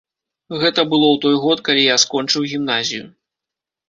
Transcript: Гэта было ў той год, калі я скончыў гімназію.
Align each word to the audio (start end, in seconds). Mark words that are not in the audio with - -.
Гэта 0.61 0.85
было 0.93 1.07
ў 1.11 1.17
той 1.25 1.35
год, 1.43 1.61
калі 1.67 1.83
я 1.87 1.97
скончыў 2.05 2.47
гімназію. 2.55 3.05